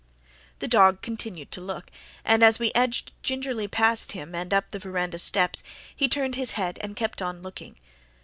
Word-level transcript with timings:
The 0.57 0.67
dog 0.67 1.03
continued 1.03 1.51
to 1.51 1.61
look, 1.61 1.91
and, 2.25 2.43
as 2.43 2.57
we 2.57 2.71
edged 2.73 3.11
gingerly 3.21 3.67
past 3.67 4.13
him 4.13 4.33
and 4.33 4.51
up 4.51 4.71
the 4.71 4.79
veranda 4.79 5.19
steps, 5.19 5.61
he 5.95 6.07
turned 6.09 6.33
his 6.33 6.53
head 6.53 6.79
and 6.81 6.95
kept 6.95 7.21
on 7.21 7.43
looking. 7.43 7.75